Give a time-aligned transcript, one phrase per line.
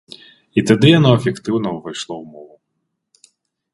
[0.61, 2.55] І тады яно эфектыўна ўвайшло ў мову.